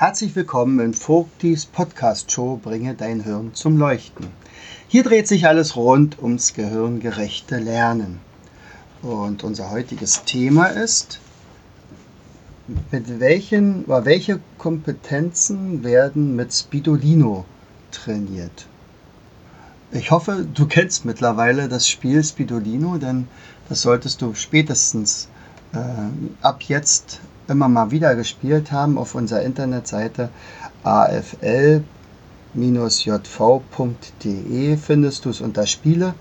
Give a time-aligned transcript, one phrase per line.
[0.00, 4.28] Herzlich willkommen in Vogtis Podcast Show Bringe dein Hirn zum Leuchten.
[4.88, 8.18] Hier dreht sich alles rund ums gehirngerechte Lernen.
[9.02, 11.20] Und unser heutiges Thema ist,
[12.90, 17.44] mit welchen oder welche Kompetenzen werden mit Spidolino
[17.90, 18.68] trainiert?
[19.92, 23.28] Ich hoffe, du kennst mittlerweile das Spiel Spidolino, denn
[23.68, 25.28] das solltest du spätestens
[25.74, 25.78] äh,
[26.40, 28.96] ab jetzt immer mal wieder gespielt haben.
[28.98, 30.30] Auf unserer Internetseite
[30.82, 31.84] afl-jv.de
[34.76, 36.14] findest du es unter Spiele.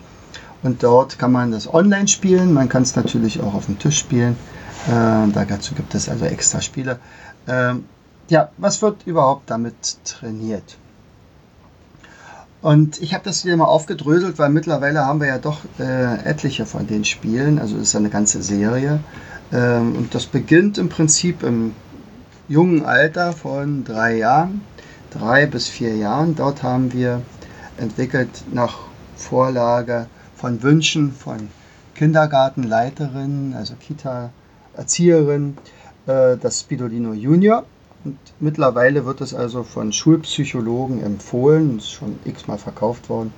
[0.62, 2.54] Und dort kann man das online spielen.
[2.54, 4.36] Man kann es natürlich auch auf dem Tisch spielen.
[4.88, 7.00] Äh, dazu gibt es also extra Spiele.
[7.48, 7.76] Äh,
[8.30, 10.78] ja, was wird überhaupt damit trainiert?
[12.62, 16.66] Und ich habe das wieder mal aufgedröselt, weil mittlerweile haben wir ja doch äh, etliche
[16.66, 17.58] von den Spielen.
[17.58, 19.00] Also ist eine ganze Serie.
[19.52, 21.74] Ähm, und das beginnt im Prinzip im
[22.48, 24.62] jungen Alter von drei Jahren,
[25.12, 26.36] drei bis vier Jahren.
[26.36, 27.22] Dort haben wir
[27.78, 28.78] entwickelt nach
[29.16, 31.50] Vorlage von Wünschen von
[31.96, 35.58] Kindergartenleiterinnen, also Kita-Erzieherinnen,
[36.08, 37.66] äh, das Spidolino Junior.
[38.06, 43.34] Und mittlerweile wird es also von Schulpsychologen empfohlen, ist schon x-mal verkauft worden.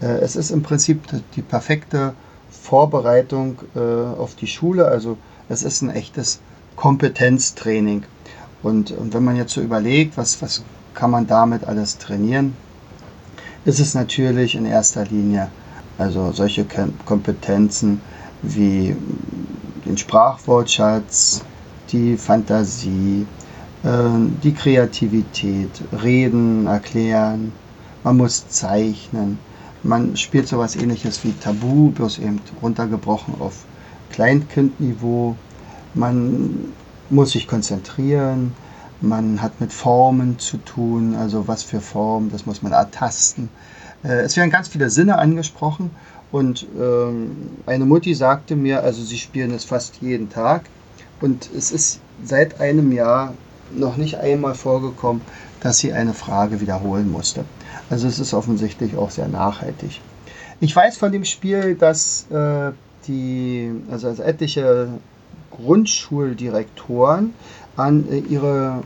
[0.00, 1.02] Äh, es ist im Prinzip
[1.34, 2.14] die perfekte
[2.50, 6.40] Vorbereitung äh, auf die Schule, also es ist ein echtes
[6.76, 8.04] Kompetenztraining.
[8.62, 10.62] Und, und wenn man jetzt so überlegt, was, was
[10.94, 12.56] kann man damit alles trainieren,
[13.64, 15.50] ist es natürlich in erster Linie
[15.98, 16.66] also solche
[17.04, 18.00] Kompetenzen
[18.42, 18.94] wie
[19.84, 21.42] den Sprachwortschatz,
[21.90, 23.26] die Fantasie,
[23.82, 23.88] äh,
[24.42, 25.70] die Kreativität,
[26.02, 27.52] reden, erklären,
[28.04, 29.38] man muss zeichnen.
[29.82, 33.64] Man spielt sowas ähnliches wie Tabu, bloß eben runtergebrochen auf
[34.16, 35.36] Kleinkindniveau.
[35.92, 36.72] Man
[37.10, 38.54] muss sich konzentrieren,
[39.02, 43.50] man hat mit Formen zu tun, also was für Formen, das muss man ertasten.
[44.02, 45.90] Äh, es werden ganz viele Sinne angesprochen
[46.32, 50.62] und ähm, eine Mutti sagte mir, also sie spielen es fast jeden Tag
[51.20, 53.34] und es ist seit einem Jahr
[53.70, 55.20] noch nicht einmal vorgekommen,
[55.60, 57.44] dass sie eine Frage wiederholen musste.
[57.90, 60.00] Also es ist offensichtlich auch sehr nachhaltig.
[60.58, 62.72] Ich weiß von dem Spiel, dass äh,
[63.08, 64.88] die, also, also etliche
[65.50, 67.32] Grundschuldirektoren
[67.76, 68.82] an äh, ihre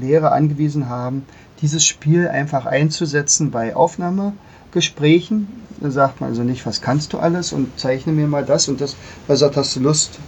[0.00, 1.24] Lehrer angewiesen haben,
[1.62, 5.48] dieses Spiel einfach einzusetzen bei Aufnahmegesprächen.
[5.80, 8.80] Da sagt man also nicht, was kannst du alles und zeichne mir mal das und
[8.80, 8.96] das.
[9.28, 10.18] Er sagt, hast du Lust,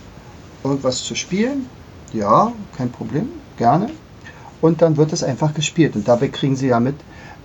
[0.64, 1.66] irgendwas zu spielen?
[2.12, 3.90] Ja, kein Problem, gerne.
[4.60, 5.96] Und dann wird es einfach gespielt.
[5.96, 6.94] Und dabei kriegen sie ja mit,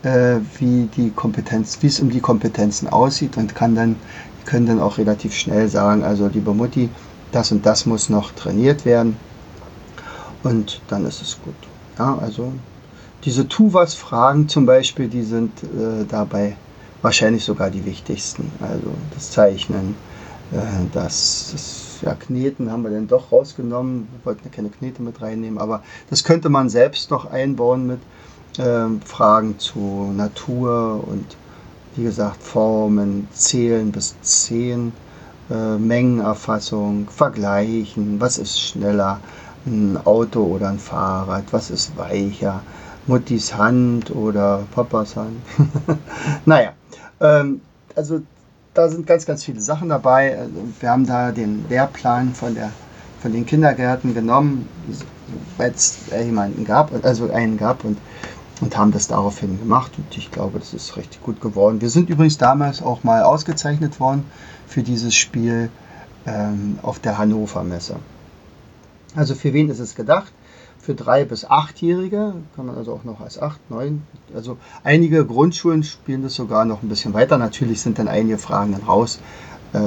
[0.04, 3.96] äh, wie die Kompetenz, wie es um die Kompetenzen aussieht und kann dann
[4.48, 6.90] können dann auch relativ schnell sagen, also liebe Mutti,
[7.32, 9.18] das und das muss noch trainiert werden
[10.44, 11.54] und dann ist es gut.
[12.00, 12.54] Ja, also
[13.24, 16.56] diese Tu was Fragen zum Beispiel, die sind äh, dabei
[17.02, 18.52] wahrscheinlich sogar die wichtigsten.
[18.62, 19.96] Also das Zeichnen,
[20.52, 20.58] äh,
[20.94, 24.08] das, das ja, Kneten haben wir dann doch rausgenommen.
[24.12, 28.00] Wir wollten ja keine Knete mit reinnehmen, aber das könnte man selbst noch einbauen mit
[28.60, 31.26] äh, Fragen zu Natur und
[31.98, 34.94] wie gesagt, Formen, Zählen bis 10,
[35.50, 39.20] äh, Mengenerfassung, Vergleichen, was ist schneller,
[39.66, 42.62] ein Auto oder ein Fahrrad, was ist weicher,
[43.08, 45.42] Muttis Hand oder Papas Hand.
[46.46, 46.74] naja,
[47.20, 47.62] ähm,
[47.96, 48.22] also
[48.74, 50.38] da sind ganz, ganz viele Sachen dabei.
[50.38, 52.72] Also wir haben da den Lehrplan von, der,
[53.22, 54.70] von den Kindergärten genommen,
[55.58, 57.98] weil es jemanden gab, also einen gab und
[58.62, 61.82] und haben das daraufhin gemacht und ich glaube, das ist richtig gut geworden.
[61.82, 64.26] Wir sind übrigens damals auch mal ausgezeichnet worden
[64.68, 65.70] für dieses Spiel
[66.26, 67.98] ähm, auf der Hannover Messe.
[69.16, 70.32] Also für wen ist es gedacht?
[70.80, 74.04] Für drei bis achtjährige kann man also auch noch als acht, neun.
[74.34, 77.38] Also einige Grundschulen spielen das sogar noch ein bisschen weiter.
[77.38, 79.20] Natürlich sind dann einige Fragen dann raus.
[79.74, 79.80] Äh,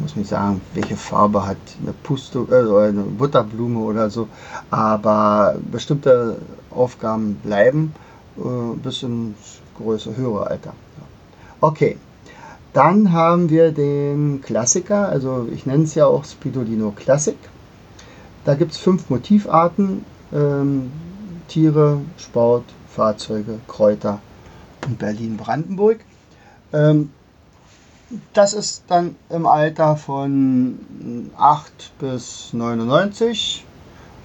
[0.00, 4.28] muss man sagen, welche Farbe hat eine Pusto, äh, eine Butterblume oder so.
[4.70, 6.38] Aber bestimmte
[6.70, 7.94] Aufgaben bleiben
[8.38, 10.74] äh, bis ins größere, höhere Alter.
[11.60, 11.96] Okay,
[12.72, 17.36] dann haben wir den Klassiker, also ich nenne es ja auch Spidolino Classic.
[18.44, 20.04] Da gibt es fünf Motivarten.
[20.32, 20.90] Ähm,
[21.48, 24.20] Tiere, Sport, Fahrzeuge, Kräuter
[24.86, 25.98] und Berlin-Brandenburg.
[26.72, 27.10] Ähm,
[28.32, 33.64] das ist dann im Alter von 8 bis 99,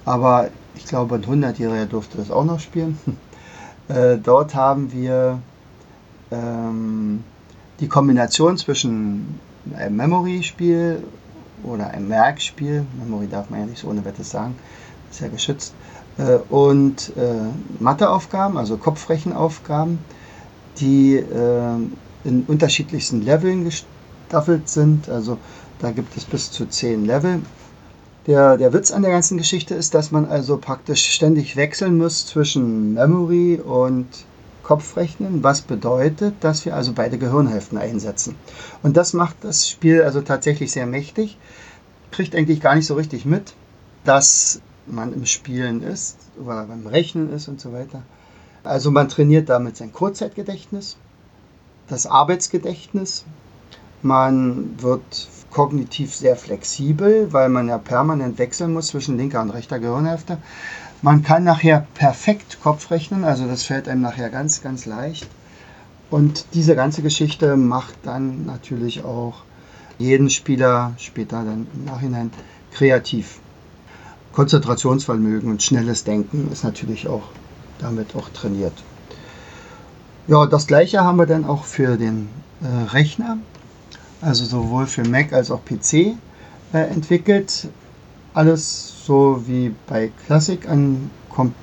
[0.05, 2.99] aber ich glaube, ein 100-Jähriger durfte das auch noch spielen.
[3.87, 5.39] Äh, dort haben wir
[6.31, 7.23] ähm,
[7.79, 9.39] die Kombination zwischen
[9.75, 11.03] einem Memory-Spiel
[11.63, 14.55] oder einem Merkspiel, Memory darf man ja nicht so ohne Wette sagen,
[15.11, 15.73] ist ja geschützt,
[16.17, 19.99] äh, und äh, Matheaufgaben, also Kopfrechenaufgaben,
[20.77, 21.75] die äh,
[22.23, 25.09] in unterschiedlichsten Leveln gestaffelt sind.
[25.09, 25.37] Also
[25.79, 27.41] da gibt es bis zu zehn Level.
[28.27, 32.25] Der, der Witz an der ganzen Geschichte ist, dass man also praktisch ständig wechseln muss
[32.25, 34.07] zwischen Memory und
[34.63, 38.35] Kopfrechnen, was bedeutet, dass wir also beide Gehirnhälften einsetzen.
[38.81, 41.37] Und das macht das Spiel also tatsächlich sehr mächtig.
[42.09, 43.53] Kriegt eigentlich gar nicht so richtig mit,
[44.05, 48.01] dass man im Spielen ist oder beim Rechnen ist und so weiter.
[48.63, 50.97] Also man trainiert damit sein Kurzzeitgedächtnis,
[51.87, 53.23] das Arbeitsgedächtnis.
[54.01, 59.79] Man wird kognitiv sehr flexibel, weil man ja permanent wechseln muss zwischen linker und rechter
[59.79, 60.37] Gehirnhälfte.
[61.01, 65.29] Man kann nachher perfekt Kopf rechnen, also das fällt einem nachher ganz, ganz leicht.
[66.11, 69.43] Und diese ganze Geschichte macht dann natürlich auch
[69.97, 72.31] jeden Spieler später dann im Nachhinein
[72.73, 73.39] kreativ.
[74.33, 77.29] Konzentrationsvermögen und schnelles Denken ist natürlich auch
[77.79, 78.73] damit auch trainiert.
[80.27, 82.27] Ja, das gleiche haben wir dann auch für den
[82.61, 83.37] äh, Rechner,
[84.21, 86.17] also sowohl für Mac als auch PC
[86.73, 87.67] äh, entwickelt.
[88.33, 91.09] Alles so wie bei Classic an,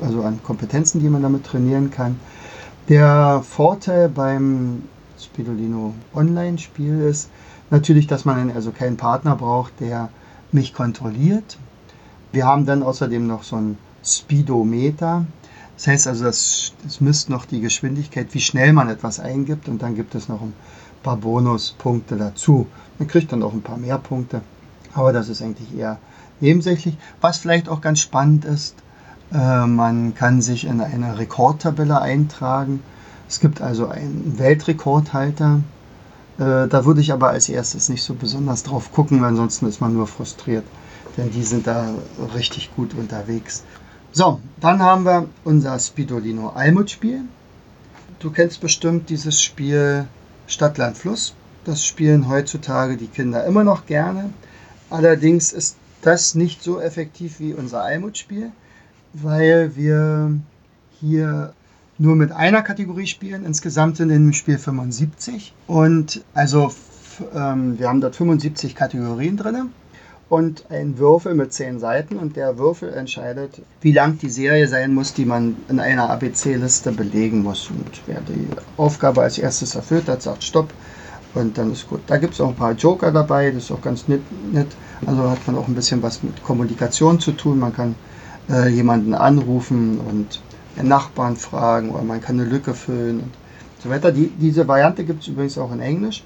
[0.00, 2.19] also an Kompetenzen, die man damit trainieren kann.
[2.88, 4.82] Der Vorteil beim
[5.19, 7.31] Spidolino Online-Spiel ist
[7.70, 10.08] natürlich, dass man also keinen Partner braucht, der
[10.50, 11.58] mich kontrolliert.
[12.32, 15.26] Wir haben dann außerdem noch so ein Speedometer.
[15.76, 19.94] Das heißt also, das misst noch die Geschwindigkeit, wie schnell man etwas eingibt und dann
[19.94, 20.52] gibt es noch ein
[21.02, 22.66] paar Bonuspunkte dazu.
[22.99, 24.43] Man kriegt dann auch ein paar mehr Punkte,
[24.94, 25.99] aber das ist eigentlich eher
[26.40, 26.96] nebensächlich.
[27.20, 28.76] Was vielleicht auch ganz spannend ist,
[29.32, 32.82] äh, man kann sich in eine Rekordtabelle eintragen.
[33.28, 35.60] Es gibt also einen Weltrekordhalter.
[36.38, 39.94] Äh, da würde ich aber als erstes nicht so besonders drauf gucken, ansonsten ist man
[39.94, 40.64] nur frustriert,
[41.16, 41.90] denn die sind da
[42.34, 43.64] richtig gut unterwegs.
[44.12, 47.22] So, dann haben wir unser Spidolino Almut-Spiel.
[48.19, 50.06] Du kennst bestimmt dieses Spiel
[50.47, 51.35] Stadt, Land, Fluss.
[51.65, 54.31] Das spielen heutzutage die Kinder immer noch gerne.
[54.91, 58.50] Allerdings ist das nicht so effektiv wie unser Almut-Spiel,
[59.12, 60.33] weil wir
[61.00, 61.53] hier
[61.99, 63.44] nur mit einer Kategorie spielen.
[63.44, 65.55] Insgesamt sind im Spiel 75.
[65.69, 66.73] Und also
[67.35, 69.71] ähm, wir haben dort 75 Kategorien drin
[70.32, 74.94] und ein Würfel mit zehn Seiten und der Würfel entscheidet, wie lang die Serie sein
[74.94, 77.69] muss, die man in einer ABC-Liste belegen muss.
[77.69, 78.49] Und wer die
[78.79, 80.73] Aufgabe als erstes erfüllt hat, sagt Stopp
[81.34, 82.00] und dann ist gut.
[82.06, 84.69] Da gibt es auch ein paar Joker dabei, das ist auch ganz nett, nett.
[85.05, 87.58] Also hat man auch ein bisschen was mit Kommunikation zu tun.
[87.58, 87.94] Man kann
[88.49, 90.40] äh, jemanden anrufen und
[90.82, 93.34] Nachbarn fragen oder man kann eine Lücke füllen und
[93.82, 94.11] so weiter.
[94.11, 96.25] Die, diese Variante gibt es übrigens auch in Englisch.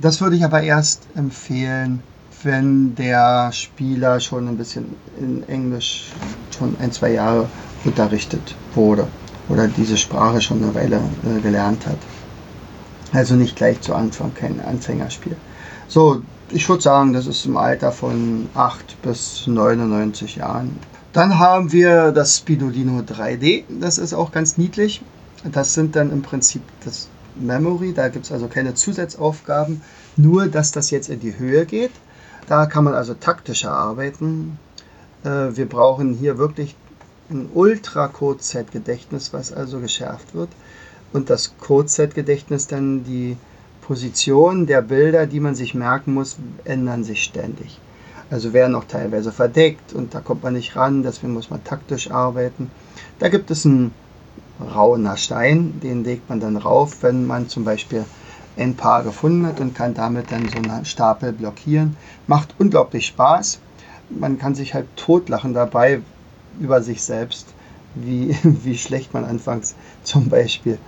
[0.00, 2.04] Das würde ich aber erst empfehlen,
[2.42, 6.06] wenn der Spieler schon ein bisschen in Englisch
[6.56, 7.48] schon ein, zwei Jahre
[7.84, 9.06] unterrichtet wurde
[9.48, 11.98] oder diese Sprache schon eine Weile äh, gelernt hat.
[13.12, 15.36] Also nicht gleich zu Anfang kein Anfängerspiel.
[15.88, 20.78] So, ich würde sagen, das ist im Alter von 8 bis 99 Jahren.
[21.12, 25.02] Dann haben wir das Spidolino 3D, das ist auch ganz niedlich.
[25.52, 29.80] Das sind dann im Prinzip das Memory, da gibt es also keine Zusatzaufgaben,
[30.16, 31.92] nur dass das jetzt in die Höhe geht.
[32.48, 34.58] Da kann man also taktischer arbeiten.
[35.22, 36.76] Äh, wir brauchen hier wirklich
[37.30, 40.48] ein Ultra-Kurzzeitgedächtnis, was also geschärft wird.
[41.12, 43.36] Und das Kurzzeitgedächtnis dann die
[43.82, 47.80] Position der Bilder, die man sich merken muss, ändern sich ständig.
[48.30, 52.10] Also werden auch teilweise verdeckt und da kommt man nicht ran, deswegen muss man taktisch
[52.10, 52.70] arbeiten.
[53.18, 53.92] Da gibt es einen
[54.60, 58.04] rauner Stein, den legt man dann rauf, wenn man zum Beispiel
[58.58, 61.96] ein Paar gefunden hat und kann damit dann so einen Stapel blockieren.
[62.26, 63.60] Macht unglaublich Spaß.
[64.10, 66.00] Man kann sich halt totlachen dabei
[66.60, 67.46] über sich selbst,
[67.94, 70.78] wie, wie schlecht man anfangs zum Beispiel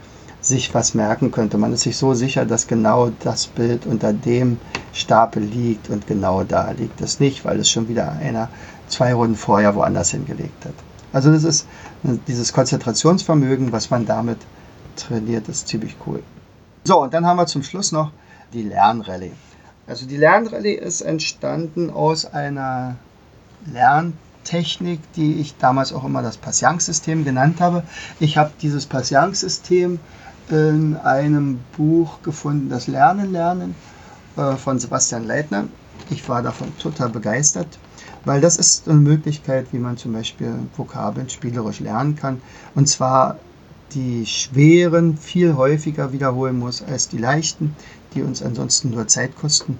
[0.40, 1.58] sich was merken könnte.
[1.58, 4.58] Man ist sich so sicher, dass genau das Bild unter dem
[4.92, 8.48] Stapel liegt und genau da liegt es nicht, weil es schon wieder einer
[8.88, 10.74] zwei Runden vorher woanders hingelegt hat.
[11.12, 11.66] Also das ist
[12.26, 14.38] dieses Konzentrationsvermögen, was man damit
[14.96, 16.22] trainiert, ist ziemlich cool.
[16.84, 18.10] So, und dann haben wir zum Schluss noch
[18.52, 19.32] die Lernrallye.
[19.86, 22.96] Also die Lernrallye ist entstanden aus einer
[23.66, 27.82] Lern Technik, die ich damals auch immer das Passions-System genannt habe.
[28.18, 30.00] Ich habe dieses Passions-System
[30.48, 33.74] in einem Buch gefunden, das Lernen lernen
[34.36, 35.64] äh, von Sebastian Leitner.
[36.08, 37.78] Ich war davon total begeistert,
[38.24, 42.42] weil das ist eine Möglichkeit, wie man zum Beispiel Vokabeln spielerisch lernen kann.
[42.74, 43.38] Und zwar
[43.94, 47.74] die schweren viel häufiger wiederholen muss als die leichten,
[48.14, 49.78] die uns ansonsten nur Zeit kosten.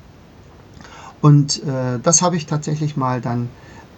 [1.21, 3.49] Und äh, das habe ich tatsächlich mal dann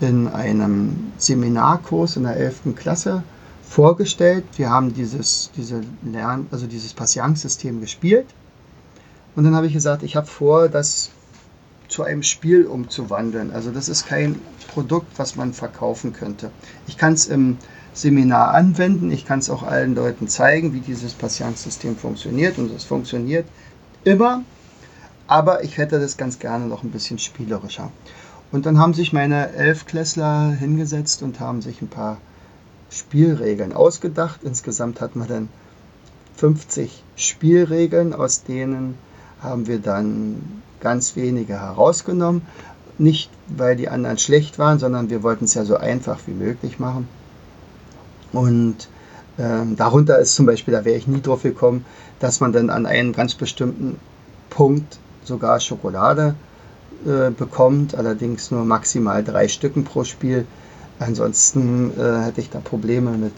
[0.00, 2.74] in einem Seminarkurs in der 11.
[2.74, 3.22] Klasse
[3.62, 4.44] vorgestellt.
[4.56, 8.26] Wir haben dieses, diese Lern-, also dieses Passions-System gespielt.
[9.36, 11.10] Und dann habe ich gesagt, ich habe vor, das
[11.92, 13.52] zu einem Spiel umzuwandeln.
[13.52, 16.50] Also das ist kein Produkt, was man verkaufen könnte.
[16.86, 17.58] Ich kann es im
[17.92, 22.56] Seminar anwenden, ich kann es auch allen Leuten zeigen, wie dieses Passions-System funktioniert.
[22.56, 23.46] Und es funktioniert
[24.04, 24.42] immer,
[25.26, 27.92] aber ich hätte das ganz gerne noch ein bisschen spielerischer.
[28.50, 32.16] Und dann haben sich meine Elfklässler hingesetzt und haben sich ein paar
[32.90, 34.40] Spielregeln ausgedacht.
[34.44, 35.50] Insgesamt hatten wir dann
[36.36, 38.96] 50 Spielregeln, aus denen
[39.42, 42.42] haben wir dann ganz wenige herausgenommen.
[42.98, 46.78] Nicht, weil die anderen schlecht waren, sondern wir wollten es ja so einfach wie möglich
[46.78, 47.08] machen.
[48.32, 48.88] Und
[49.38, 51.84] ähm, darunter ist zum Beispiel, da wäre ich nie drauf gekommen,
[52.20, 53.98] dass man dann an einem ganz bestimmten
[54.50, 56.34] Punkt sogar Schokolade
[57.06, 60.46] äh, bekommt, allerdings nur maximal drei Stücken pro Spiel.
[60.98, 63.32] Ansonsten äh, hätte ich da Probleme mit,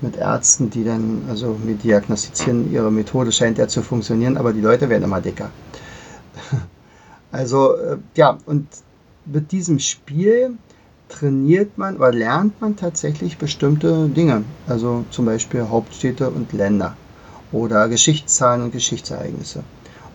[0.00, 4.60] mit Ärzten, die dann, also mir diagnostizieren, ihre Methode scheint ja zu funktionieren, aber die
[4.60, 5.50] Leute werden immer dicker.
[7.30, 8.66] Also äh, ja, und
[9.26, 10.56] mit diesem Spiel
[11.08, 16.96] trainiert man oder lernt man tatsächlich bestimmte Dinge, also zum Beispiel Hauptstädte und Länder
[17.52, 19.62] oder Geschichtszahlen und Geschichtsereignisse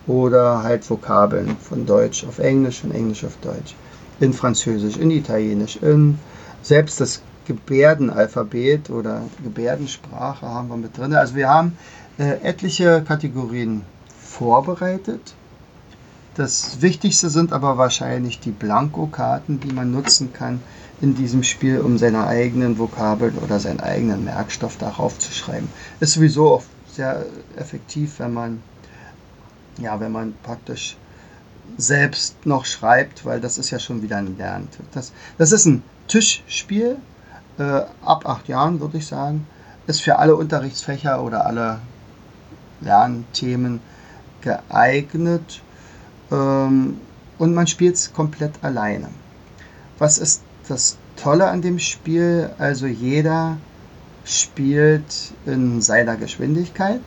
[0.06, 3.74] oder halt Vokabeln von Deutsch auf Englisch, von Englisch auf Deutsch,
[4.20, 6.18] in Französisch, in Italienisch, in
[6.62, 11.14] selbst das Gebärdenalphabet oder Gebärdensprache haben wir mit drin.
[11.14, 11.76] Also wir haben
[12.18, 13.82] äh, etliche Kategorien
[14.22, 15.34] vorbereitet.
[16.36, 20.60] Das Wichtigste sind aber wahrscheinlich die Blankokarten, die man nutzen kann
[21.00, 25.68] in diesem Spiel, um seine eigenen Vokabeln oder seinen eigenen Merkstoff darauf zu schreiben.
[26.00, 26.62] Ist sowieso auch
[26.92, 27.24] sehr
[27.56, 28.62] effektiv, wenn man
[29.78, 30.96] ja, wenn man praktisch
[31.76, 34.68] selbst noch schreibt, weil das ist ja schon wieder ein Lernen.
[34.92, 36.96] Das, das ist ein Tischspiel,
[37.58, 39.46] äh, ab acht Jahren würde ich sagen,
[39.86, 41.78] ist für alle Unterrichtsfächer oder alle
[42.80, 43.80] Lernthemen
[44.40, 45.62] geeignet
[46.34, 46.96] ähm,
[47.38, 49.08] und man spielt es komplett alleine.
[49.98, 52.50] Was ist das Tolle an dem Spiel?
[52.58, 53.56] Also jeder
[54.24, 57.00] spielt in seiner Geschwindigkeit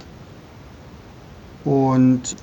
[1.66, 2.36] und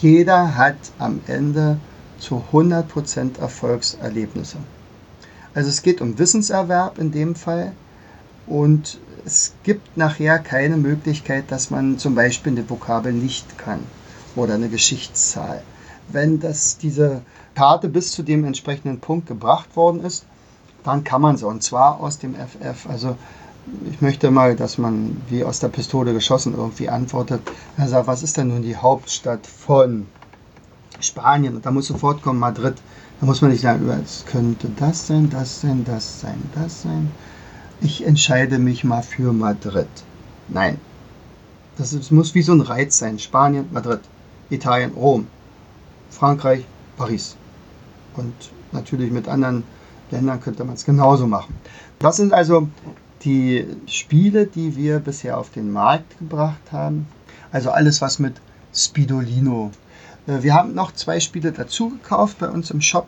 [0.00, 1.78] jeder hat am Ende
[2.18, 4.56] zu 100% Erfolgserlebnisse.
[5.54, 7.72] Also es geht um Wissenserwerb in dem Fall
[8.46, 13.80] und es gibt nachher keine Möglichkeit, dass man zum Beispiel eine Vokabel nicht kann
[14.36, 15.62] oder eine Geschichtszahl.
[16.08, 17.22] Wenn das, diese
[17.54, 20.24] Karte bis zu dem entsprechenden Punkt gebracht worden ist,
[20.84, 22.86] dann kann man sie und zwar aus dem FF.
[22.88, 23.16] Also
[23.90, 27.40] ich möchte mal, dass man wie aus der Pistole geschossen irgendwie antwortet.
[27.76, 30.06] Er sagt, was ist denn nun die Hauptstadt von
[31.00, 31.56] Spanien?
[31.56, 32.74] Und da muss sofort kommen Madrid.
[33.20, 37.10] Da muss man nicht sagen, es könnte das sein, das sein, das sein, das sein.
[37.80, 39.88] Ich entscheide mich mal für Madrid.
[40.48, 40.78] Nein.
[41.76, 43.18] Das ist, muss wie so ein Reiz sein.
[43.18, 44.00] Spanien, Madrid,
[44.50, 45.26] Italien, Rom,
[46.14, 46.64] Frankreich,
[46.96, 47.36] Paris.
[48.16, 48.34] Und
[48.72, 49.64] natürlich mit anderen
[50.10, 51.54] Ländern könnte man es genauso machen.
[51.98, 52.68] Das sind also
[53.22, 57.06] die Spiele, die wir bisher auf den Markt gebracht haben.
[57.50, 58.34] Also alles, was mit
[58.74, 59.70] Spidolino.
[60.26, 63.06] Äh, wir haben noch zwei Spiele dazu gekauft bei uns im Shop,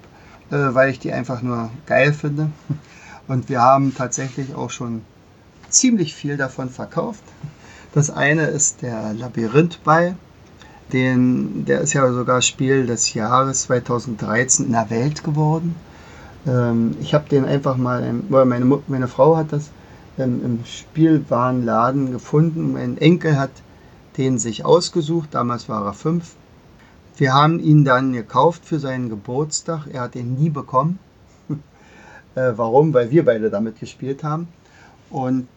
[0.50, 2.50] äh, weil ich die einfach nur geil finde.
[3.28, 5.02] Und wir haben tatsächlich auch schon
[5.68, 7.24] ziemlich viel davon verkauft.
[7.92, 10.16] Das eine ist der Labyrinthball.
[10.92, 15.74] Den, der ist ja sogar Spiel des Jahres 2013 in der Welt geworden.
[16.46, 19.70] Ähm, ich habe den einfach mal, meine, meine Frau hat das
[20.18, 22.72] ähm, im Spielwarenladen gefunden.
[22.72, 23.50] Mein Enkel hat
[24.16, 26.36] den sich ausgesucht, damals war er fünf.
[27.16, 29.86] Wir haben ihn dann gekauft für seinen Geburtstag.
[29.90, 30.98] Er hat ihn nie bekommen.
[32.34, 32.92] äh, warum?
[32.92, 34.48] Weil wir beide damit gespielt haben.
[35.10, 35.48] Und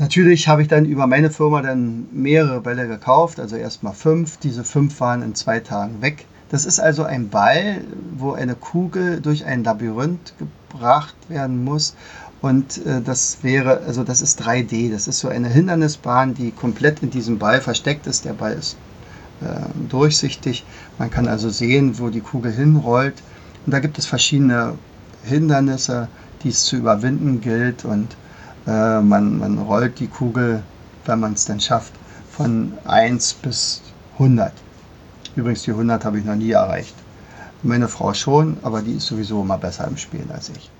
[0.00, 4.38] natürlich habe ich dann über meine Firma dann mehrere Bälle gekauft, also erstmal fünf.
[4.38, 6.26] Diese fünf waren in zwei Tagen weg.
[6.50, 7.82] Das ist also ein Ball,
[8.16, 11.94] wo eine Kugel durch ein Labyrinth gebracht werden muss
[12.40, 14.90] und äh, das wäre, also das ist 3D.
[14.90, 18.24] Das ist so eine Hindernisbahn, die komplett in diesem Ball versteckt ist.
[18.24, 18.76] Der Ball ist
[19.42, 20.64] äh, durchsichtig.
[20.98, 23.22] Man kann also sehen, wo die Kugel hinrollt.
[23.66, 24.74] Und da gibt es verschiedene
[25.22, 26.08] Hindernisse,
[26.42, 28.16] die es zu überwinden gilt und
[28.66, 30.62] äh, man, man rollt die Kugel,
[31.04, 31.92] wenn man es dann schafft,
[32.30, 33.82] von 1 bis
[34.14, 34.52] 100.
[35.36, 36.94] Übrigens, die 100 habe ich noch nie erreicht.
[37.62, 40.70] Meine Frau schon, aber die ist sowieso immer besser im Spielen als ich.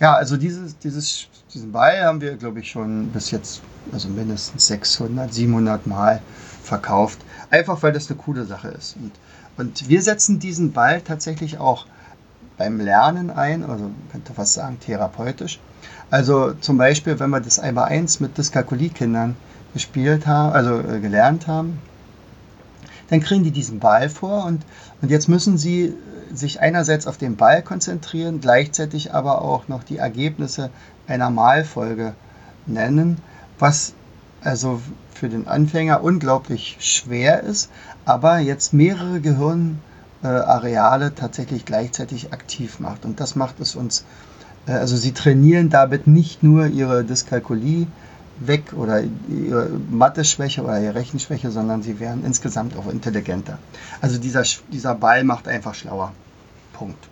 [0.00, 3.60] Ja, also dieses, dieses, diesen Ball haben wir, glaube ich, schon bis jetzt
[3.92, 6.20] also mindestens 600, 700 Mal
[6.62, 7.18] verkauft.
[7.50, 8.96] Einfach weil das eine coole Sache ist.
[8.96, 9.12] Und,
[9.56, 11.86] und wir setzen diesen Ball tatsächlich auch
[12.56, 15.60] beim Lernen ein, also man könnte fast sagen therapeutisch.
[16.10, 19.36] Also zum Beispiel, wenn wir das einmal eins mit Dyskalkulie-Kindern
[19.72, 21.80] gespielt haben, also äh, gelernt haben,
[23.10, 24.64] dann kriegen die diesen Ball vor und,
[25.02, 25.94] und jetzt müssen sie
[26.32, 30.70] sich einerseits auf den Ball konzentrieren, gleichzeitig aber auch noch die Ergebnisse
[31.06, 32.14] einer Malfolge
[32.66, 33.18] nennen,
[33.58, 33.94] was
[34.42, 34.80] also
[35.12, 37.70] für den Anfänger unglaublich schwer ist,
[38.04, 39.20] aber jetzt mehrere
[40.24, 43.04] Gehirnareale tatsächlich gleichzeitig aktiv macht.
[43.04, 44.04] Und das macht es uns,
[44.66, 47.86] äh, also sie trainieren damit nicht nur ihre Dyskalkulie,
[48.40, 53.58] weg oder ihre Mathe-Schwäche oder ihre Rechenschwäche, sondern sie werden insgesamt auch intelligenter.
[54.00, 56.12] Also dieser, dieser Ball macht einfach schlauer.
[56.72, 57.08] Punkt.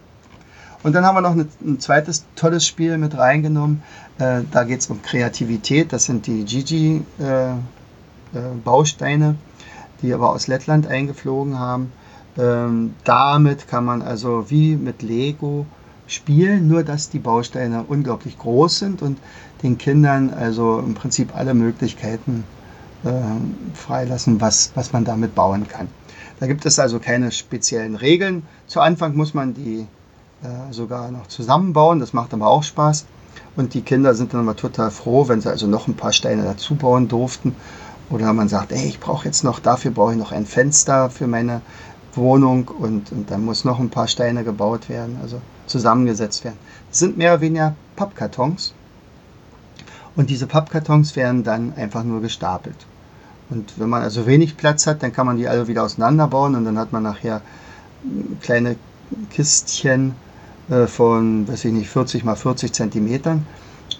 [0.83, 3.85] Und dann haben wir noch ein zweites tolles Spiel mit reingenommen.
[4.19, 5.93] Äh, da geht es um Kreativität.
[5.93, 9.35] Das sind die Gigi-Bausteine, äh, äh,
[10.03, 11.93] die aber aus Lettland eingeflogen haben.
[12.39, 15.67] Ähm, damit kann man also wie mit Lego
[16.07, 19.19] spielen, nur dass die Bausteine unglaublich groß sind und
[19.63, 22.45] den Kindern also im Prinzip alle Möglichkeiten
[23.05, 23.11] äh,
[23.75, 25.89] freilassen, was, was man damit bauen kann.
[26.41, 28.43] Da gibt es also keine speziellen Regeln.
[28.67, 29.87] Zu Anfang muss man die
[30.43, 33.07] äh, sogar noch zusammenbauen, das macht aber auch Spaß.
[33.55, 36.43] Und die Kinder sind dann immer total froh, wenn sie also noch ein paar Steine
[36.43, 37.55] dazu bauen durften.
[38.11, 41.27] Oder man sagt, ey, ich brauche jetzt noch, dafür brauche ich noch ein Fenster für
[41.27, 41.63] meine
[42.15, 46.59] Wohnung und, und dann muss noch ein paar Steine gebaut werden, also zusammengesetzt werden.
[46.91, 48.75] Das sind mehr oder weniger Pappkartons.
[50.15, 52.77] Und diese Pappkartons werden dann einfach nur gestapelt.
[53.49, 56.65] Und wenn man also wenig Platz hat, dann kann man die alle wieder auseinanderbauen und
[56.65, 57.41] dann hat man nachher
[58.41, 58.77] kleine
[59.31, 60.15] Kistchen
[60.71, 63.47] äh, von, weiß ich nicht, 40 mal 40 Zentimetern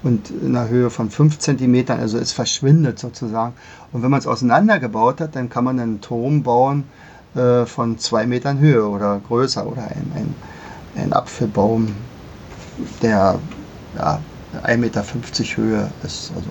[0.03, 3.55] und in einer Höhe von 5 Zentimetern, also es verschwindet sozusagen.
[3.93, 6.85] Und wenn man es auseinandergebaut hat, dann kann man einen Turm bauen
[7.35, 10.35] äh, von 2 Metern Höhe oder größer oder ein, ein,
[10.97, 11.95] ein Apfelbaum,
[13.03, 13.39] der
[13.97, 14.21] ja,
[14.65, 15.05] 1,50 Meter
[15.57, 16.33] Höhe ist.
[16.35, 16.49] Also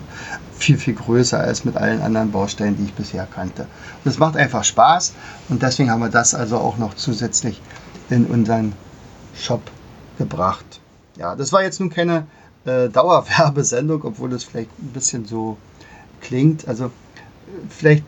[0.58, 3.62] viel, viel größer als mit allen anderen Baustellen, die ich bisher kannte.
[4.04, 5.12] Und es macht einfach Spaß
[5.48, 7.60] und deswegen haben wir das also auch noch zusätzlich
[8.10, 8.72] in unseren
[9.34, 9.62] Shop
[10.18, 10.80] gebracht.
[11.16, 12.26] Ja, das war jetzt nun keine
[12.64, 15.56] äh, Dauerwerbesendung, obwohl es vielleicht ein bisschen so
[16.20, 16.68] klingt.
[16.68, 16.90] Also
[17.68, 18.04] vielleicht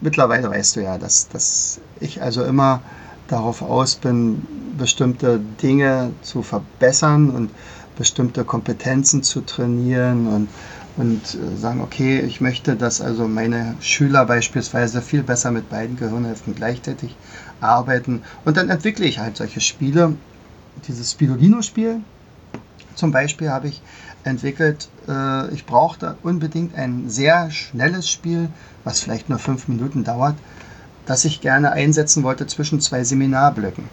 [0.00, 2.80] mittlerweile weißt du ja, dass, dass ich also immer
[3.28, 4.46] darauf aus bin,
[4.78, 7.50] bestimmte Dinge zu verbessern und
[7.96, 10.48] bestimmte Kompetenzen zu trainieren und,
[10.96, 15.96] und äh, sagen, okay, ich möchte, dass also meine Schüler beispielsweise viel besser mit beiden
[15.96, 17.16] Gehirnhälften gleichzeitig
[17.60, 18.22] arbeiten.
[18.44, 20.14] Und dann entwickle ich halt solche Spiele.
[20.86, 22.00] Dieses Spirulino-Spiel
[22.96, 23.82] zum Beispiel habe ich
[24.26, 24.88] entwickelt.
[25.08, 28.48] Äh, ich brauchte unbedingt ein sehr schnelles Spiel,
[28.84, 30.36] was vielleicht nur fünf Minuten dauert,
[31.06, 33.84] das ich gerne einsetzen wollte zwischen zwei Seminarblöcken.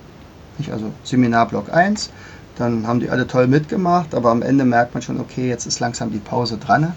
[0.72, 2.12] Also Seminarblock 1,
[2.58, 5.80] dann haben die alle toll mitgemacht, aber am Ende merkt man schon, okay, jetzt ist
[5.80, 6.94] langsam die Pause dran.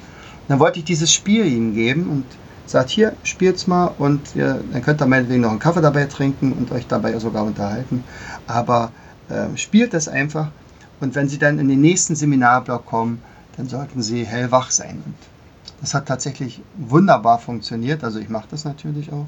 [0.49, 2.25] dann wollte ich dieses Spiel ihnen geben und
[2.66, 6.53] sagt, hier, spielt's mal und ihr, dann könnt ihr meinetwegen noch einen Kaffee dabei trinken
[6.53, 8.05] und euch dabei sogar unterhalten.
[8.46, 8.92] Aber
[9.29, 10.49] äh, spielt das einfach
[11.00, 13.22] und wenn sie dann in den nächsten Seminarblock kommen,
[13.56, 15.02] dann sollten sie hellwach sein.
[15.04, 15.14] Und
[15.80, 19.26] das hat tatsächlich wunderbar funktioniert, also ich mache das natürlich auch.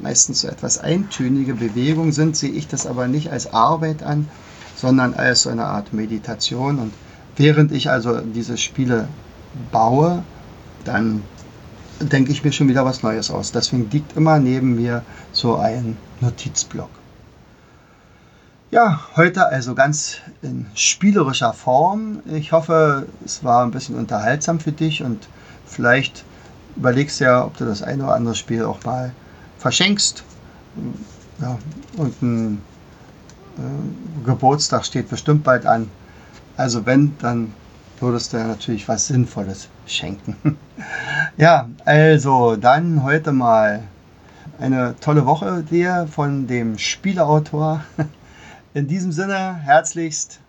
[0.00, 4.26] meistens so etwas eintönige Bewegungen sind, sehe ich das aber nicht als Arbeit an,
[4.74, 6.78] sondern als so eine Art Meditation.
[6.78, 6.94] Und
[7.36, 9.06] während ich also diese Spiele
[9.70, 10.24] baue,
[10.86, 11.22] dann
[12.00, 13.52] denke ich mir schon wieder was Neues aus.
[13.52, 16.90] Deswegen liegt immer neben mir so ein Notizblock.
[18.70, 22.20] Ja, heute also ganz in spielerischer Form.
[22.26, 25.28] Ich hoffe, es war ein bisschen unterhaltsam für dich und
[25.64, 26.24] vielleicht
[26.76, 29.12] überlegst du ja, ob du das eine oder andere Spiel auch mal
[29.58, 30.24] verschenkst.
[31.40, 31.58] Ja,
[31.96, 32.62] und ein
[33.56, 35.88] äh, Geburtstag steht bestimmt bald an.
[36.56, 37.52] Also wenn, dann
[38.00, 40.36] würdest du ja natürlich was Sinnvolles schenken.
[41.36, 43.82] ja, also dann heute mal
[44.58, 47.84] eine tolle Woche dir von dem Spieleautor.
[48.74, 50.40] In diesem Sinne, herzlichst,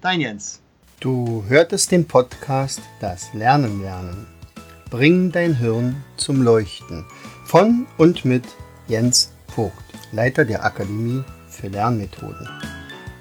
[0.00, 0.60] dein Jens.
[1.00, 4.26] Du hörtest den Podcast Das Lernen lernen.
[4.90, 7.04] Bring dein Hirn zum Leuchten.
[7.44, 8.44] Von und mit
[8.86, 9.72] Jens Vogt,
[10.12, 12.48] Leiter der Akademie für Lernmethoden.